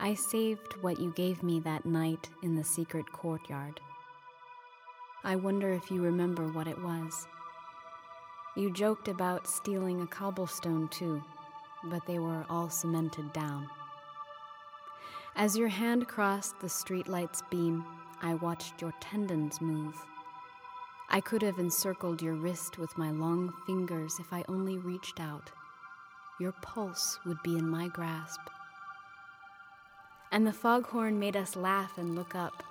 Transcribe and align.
I 0.00 0.14
saved 0.14 0.74
what 0.80 1.00
you 1.00 1.10
gave 1.10 1.42
me 1.42 1.58
that 1.60 1.84
night 1.84 2.30
in 2.44 2.54
the 2.54 2.62
secret 2.62 3.10
courtyard. 3.10 3.80
I 5.24 5.34
wonder 5.34 5.72
if 5.72 5.90
you 5.90 6.00
remember 6.00 6.46
what 6.52 6.68
it 6.68 6.80
was. 6.80 7.26
You 8.54 8.72
joked 8.72 9.08
about 9.08 9.48
stealing 9.48 10.00
a 10.00 10.06
cobblestone 10.06 10.86
too, 10.86 11.20
but 11.84 12.06
they 12.06 12.20
were 12.20 12.46
all 12.48 12.70
cemented 12.70 13.32
down. 13.32 13.68
As 15.34 15.56
your 15.56 15.68
hand 15.68 16.06
crossed 16.06 16.60
the 16.60 16.68
streetlight's 16.68 17.42
beam, 17.50 17.84
I 18.22 18.34
watched 18.34 18.80
your 18.80 18.94
tendons 19.00 19.60
move. 19.60 19.96
I 21.10 21.20
could 21.20 21.42
have 21.42 21.58
encircled 21.58 22.22
your 22.22 22.34
wrist 22.34 22.78
with 22.78 22.96
my 22.96 23.10
long 23.10 23.52
fingers 23.66 24.14
if 24.20 24.32
I 24.32 24.44
only 24.48 24.78
reached 24.78 25.18
out. 25.18 25.50
Your 26.38 26.52
pulse 26.62 27.18
would 27.26 27.42
be 27.42 27.58
in 27.58 27.68
my 27.68 27.88
grasp 27.88 28.40
and 30.30 30.46
the 30.46 30.52
foghorn 30.52 31.18
made 31.18 31.36
us 31.36 31.56
laugh 31.56 31.98
and 31.98 32.14
look 32.14 32.34
up. 32.34 32.62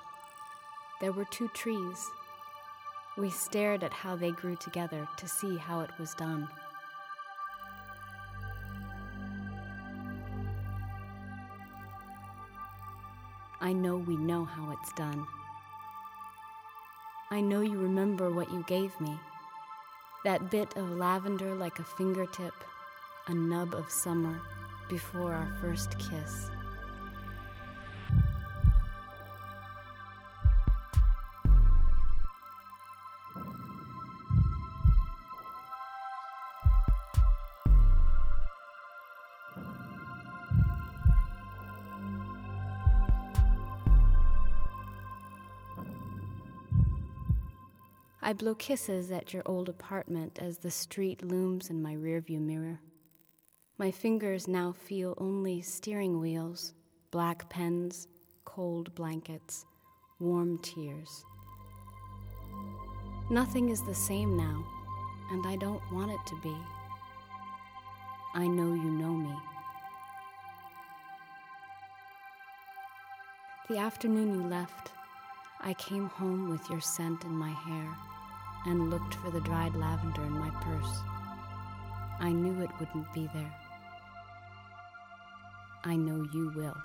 There 1.02 1.12
were 1.12 1.26
two 1.26 1.48
trees. 1.50 2.10
We 3.18 3.30
stared 3.30 3.84
at 3.84 3.94
how 3.94 4.16
they 4.16 4.32
grew 4.32 4.56
together 4.56 5.08
to 5.18 5.28
see 5.28 5.58
how 5.58 5.82
it 5.82 5.92
was 6.00 6.14
done. 6.14 6.48
I 13.60 13.74
know 13.74 13.98
we 13.98 14.18
know 14.18 14.46
how 14.46 14.72
it's 14.72 14.94
done. 14.94 15.26
I 17.32 17.42
know 17.42 17.62
you 17.62 17.78
remember 17.78 18.32
what 18.32 18.52
you 18.52 18.64
gave 18.68 19.00
me 19.02 19.20
that 20.24 20.52
bit 20.52 20.76
of 20.76 20.92
lavender 20.92 21.56
like 21.56 21.80
a 21.80 21.84
fingertip, 21.84 22.54
a 23.28 23.34
nub 23.34 23.74
of 23.74 23.90
summer 23.90 24.42
before 24.90 25.34
our 25.34 25.50
first 25.62 25.98
kiss. 26.00 26.50
I 48.28 48.34
blow 48.34 48.56
kisses 48.56 49.10
at 49.10 49.34
your 49.34 49.42
old 49.46 49.70
apartment 49.70 50.38
as 50.42 50.58
the 50.58 50.70
street 50.70 51.24
looms 51.24 51.70
in 51.70 51.82
my 51.82 51.96
rearview 51.96 52.42
mirror. 52.42 52.82
My 53.78 53.90
fingers 53.90 54.50
now 54.50 54.74
feel 54.74 55.14
only 55.18 55.62
steering 55.62 56.20
wheels, 56.20 56.74
black 57.10 57.50
pens, 57.50 58.10
cold 58.44 58.94
blankets, 58.96 59.66
warm 60.20 60.58
tears. 60.58 61.24
Nothing 63.30 63.70
is 63.70 63.82
the 63.84 63.96
same 63.96 64.36
now, 64.36 64.62
and 65.32 65.48
I 65.48 65.56
don't 65.56 65.82
want 65.94 66.12
it 66.12 66.20
to 66.28 66.36
be. 66.44 66.58
I 68.34 68.46
know 68.46 68.74
you 68.74 68.92
know 68.92 69.14
me. 69.14 69.36
The 73.70 73.78
afternoon 73.78 74.34
you 74.34 74.50
left, 74.50 74.92
I 75.62 75.74
came 75.76 76.08
home 76.08 76.50
with 76.50 76.70
your 76.70 76.82
scent 76.82 77.24
in 77.24 77.32
my 77.32 77.52
hair 77.52 77.98
and 78.66 78.90
looked 78.90 79.16
for 79.16 79.32
the 79.32 79.42
dried 79.42 79.76
lavender 79.76 80.24
in 80.24 80.32
my 80.32 80.50
purse. 80.62 81.00
I 82.20 82.32
knew 82.32 82.62
it 82.64 82.72
wouldn't 82.80 83.14
be 83.14 83.30
there. 83.34 83.54
I 85.84 85.96
know 85.96 86.28
you 86.34 86.52
will. 86.56 86.76